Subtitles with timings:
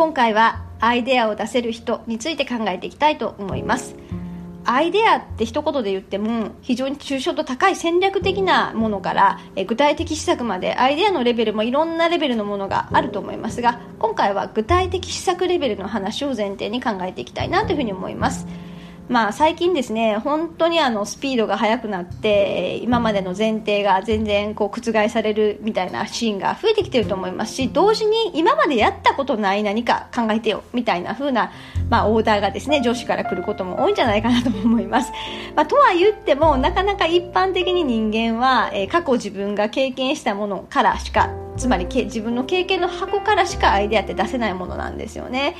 [0.00, 3.96] 今回はアイデアを出せる人について考えていきたいと思います
[4.64, 18.46] アイデアって一言で言っても非常に抽象度高い戦略的なものからえ具体的施策までアイデアのレベルもいろんなレベルのものがあると思いますが今回は具体的施策レベルの話を前提に考えていきたいなというふうに思います。
[19.10, 31.50] まあ、最近ですね本当にあのスピードが速くなって今までの前提が全然こう覆されるみたいなシーンが増えてきてると思いますし同時に今までやったことない何か考えてよみたいな風な
[31.90, 35.10] まあ、オーダーがですね上司から来ることも多いんじゃないかなと思います、
[35.56, 41.28] まあ、とは言ってもなかなか一般的に人間は、えー、過去自分が経験したものからしか
[41.60, 45.56] つまり自分の経験の箱からしかアイデアって出せないものなんですよね。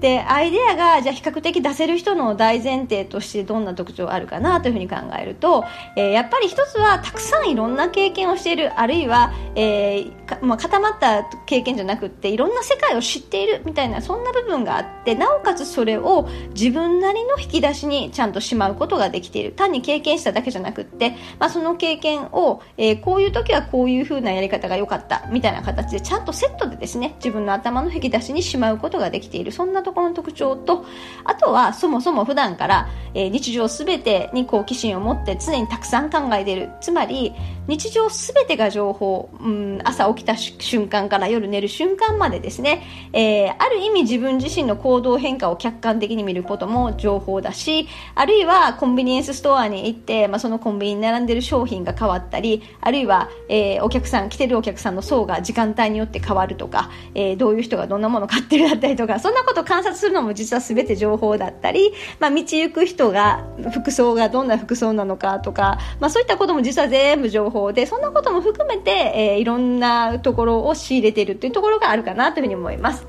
[0.00, 5.64] でアイデアがじゃあ比較的出せる人の大前提としてどんな特徴あるかなというふうに考えると、
[5.96, 19.52] えー、やっぱり一つはたくさんいろんな経験をしているあるいは、えーまあ、固まった経験じゃなくていろんな世界を知っているみたいなそんな部分があってなおかつそれを自分なりの引き出しにちゃんとしまうことができている。
[19.52, 25.26] 単に経験しただけじゃなくて、まあ、その経験を、えー、こういう時はこういうふうなやり方が良かった。
[25.36, 29.52] みたいな形でちゃんとセットでですね自分の頭の引き出しにしまうことができている。
[29.52, 30.86] そんなところの特徴と
[31.24, 36.70] あとはそもそも普段から、えー、日常すべてに好奇心を持って常にたくさん考えている。
[36.80, 37.34] つまり
[37.68, 73.06] 日常すべてが情報、うん、朝起きた瞬間から夜寝る瞬間までですね、えー、ある意味自分自身の行動変化を客観的に見ることも情報だしあるいはコンビニエンスストアに行って、まあ、そのコンビニに並んでる商品が変わったりあるいは、えー、お客さん来てるお客さんの層が時間帯によって変わるとか、えー、どういう人がどんなもの買ってるだったりとかそんなことを観察するのも実は全て情報だったり、まあ、道行く人が服装がどんな服装なのかとか、まあ、そういったことも実は全部情報でそんなことも含めて、えー、いろんなところを仕入れているというところがあるかなというふうに思います。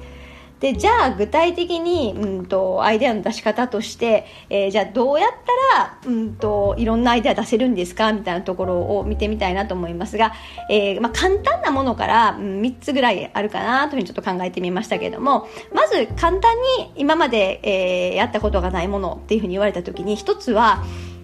[0.60, 5.30] でじゃあ具体的に、うんと、アイデアの出し方として、えー、じゃあどうやっ
[5.74, 8.12] たら、うんと、いろんなアイデア出せるんですか？
[8.12, 10.34] みたいなところを見てみたいなと思いますが、
[10.70, 20.84] えー、まあ、簡単なものから、うん、3つぐらいあるかなというふうにちょっと考えてみましたけれどもまず簡単に今まで、えー、やったことがないものっていうふうに言われた時に1つは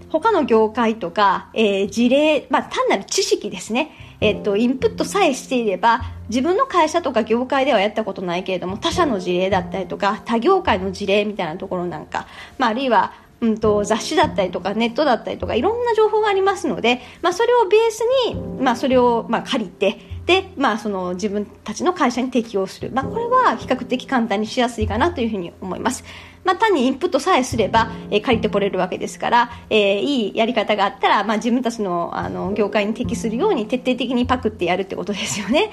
[0.10, 3.90] 他の業界とか、えー、事例、まあ、単なる知識ですね。
[4.24, 12.26] えっと、インプットさえしていれば自分の会社とか業界ではやったことないけれども他社の事例だったりとか他業界の事例みたいなところなんか、
[12.58, 26.06] まあ、あるいはうんと、雑誌だったりとかネットだったりとかいろんな情報がありますので、まあ、それをベースに、まあ、それをまあ借りてで、まあ、その自分たちの会社に適用する、まあ、これは比較的簡単にしやすいかなというふうに思います。
[26.44, 35.72] まあ、単にインプットさえすれば、えー、借りてこれるわけですから、えー、いいやり方があったら、まあ、自分たちのあの業界に適するように徹底的にパクってやるってことですよね。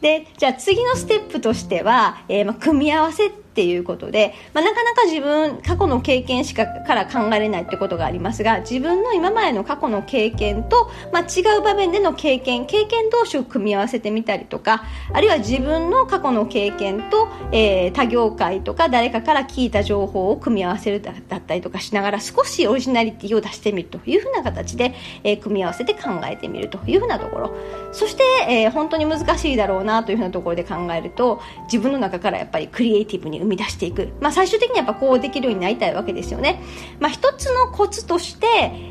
[0.00, 27.54] でじゃあ次のステップとしては、えーまあ、組み合わせってっていうことで、まあ、なかなか自分過去の経験しかから考えれないってことがありますが自分の今までの過去の経験と、まあ、違う場面での経験経験同士を組み合わせてみたりとかあるいは自分の過去の経験と、えー、他業界とか誰かから聞いた情報を組み合わせるだったりとかしながら少しオリジナリティを出してみるというふうな形で、えー、組み合わせて考えてみるというふうなところ。
[27.92, 36.62] そして、えー、本当に難しいだろうなというふうなところで考えると自分の中からやっぱりクリエイティブに生み出していく、まあ、最終的にやっぱこうできるようになりたいわけですよね、
[37.00, 38.46] まあ、一つのコツとして、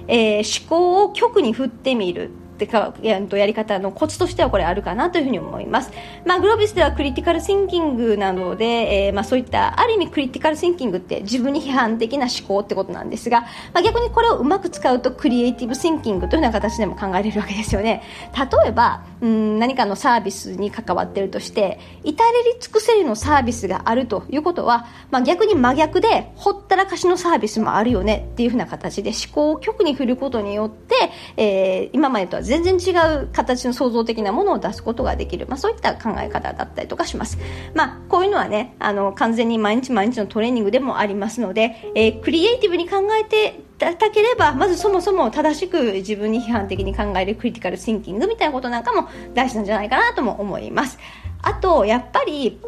[0.07, 2.31] えー、思考を極に振ってみる。
[2.61, 5.91] ってかややり方のコツとしてはこれあるかなというふうに思います。
[6.25, 13.41] まあ、グロービスではクリティカルシンキングなので、えー、まあ、そういったある意味クリティカルシンキングって自分に批判的な思考ってことなんですが、
[13.73, 18.03] まあ、逆にこれをうまく使うとクリエイティブシンキングというような形でも考えれるわけですよね。
[18.35, 32.91] 例えば、うん何かのサービスに関わっているとして至れり尽くせりのサービスがあるということは、まあ、逆に真逆でほったらかしのサービスもあるよねっていうふうな形で思考を極に振ることによって、えー、今までとは全全然違
[33.23, 37.38] う形の創造的なものを出すことができる、まあ、そういった考え方だったりとかします、
[37.74, 51.00] まあ、こういうのはねあの完全に毎日毎日のトレーニングでもありますので、えー、クリエイティブに考えていただければまずそもそも正しく自分に批判的に考えるクリティカルシンキングみたいなことなんかも大事なんじゃないかなとも思います。
[51.42, 52.59] あとやっぱり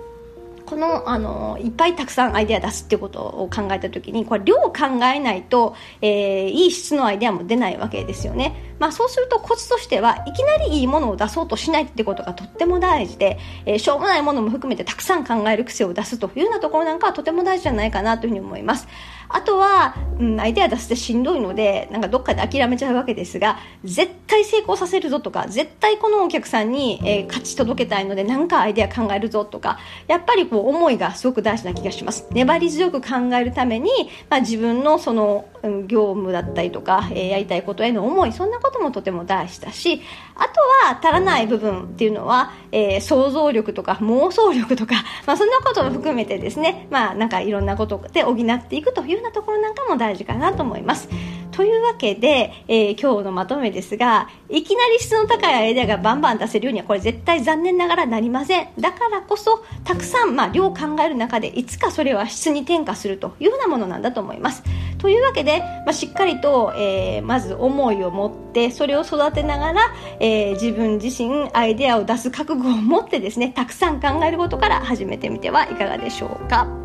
[0.65, 18.87] このあのいっぱいたくさんアイデア出すっていうことを考えた時にこれ量を考えないと、えー、いい質のアイデアも出ないわけですよね、まあ、そうするとコツとしてはいきなりいいものを出そうとしないってことがとっても大事で、えー、しょうもないものも含めてたくさん考える癖を出すというようなところなんかはとても大事じゃないかなというふうに思います。
[19.29, 32.27] あとは、うん、アイデア出すってしんどいのでなんかどっかで諦めちゃうわけですが絶対成功させるぞとか絶対このお客さんに、えー、勝ち届けたいので何かアイデア考えるぞとかやっぱりこう思いがすごく大事な気がします。
[32.31, 33.89] 粘り強く考えるために、
[34.29, 35.45] まあ、自分のその、
[35.87, 40.01] 業務だったりとか、えー、やりたいことへの思いそんなこともとても大事だし
[40.35, 44.95] あとは足らない部分っていうのは、えー、想像力とか妄想力とか、
[45.25, 51.07] まあ、そんなことも含めてですね、まあ、なんかいろんなことで補っていくというようなところなんかも大事かなと思います。
[51.53, 58.67] というわけで、えー、今日のまとめですが、いきなり質の高いアイデアがバンバン出せるようには、これ絶対残念ながらなりません。
[58.79, 64.63] だからこそ、たくさん、まあ、量を考える中で、いつかそれは質に転化するというようなものなんだと思います。
[64.97, 76.82] というわけで、まあ、しっかりと、えー、まず思いを持って、それを育てながら、えー、自分自身アイデアを出す覚悟を持ってですね、たくさん考えることから始めてみてはいかがでしょうか。